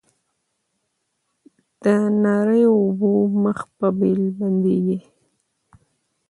[1.83, 1.85] د
[2.23, 3.11] نریو اوبو
[3.43, 4.97] مخ په بېل بندیږي